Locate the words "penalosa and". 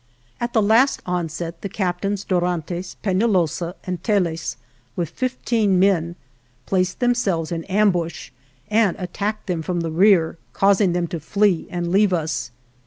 3.03-4.03